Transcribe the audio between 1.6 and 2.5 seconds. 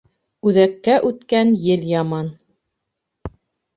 ел яман